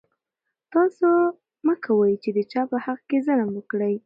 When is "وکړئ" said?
3.53-3.95